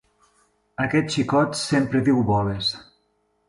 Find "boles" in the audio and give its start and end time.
2.33-2.75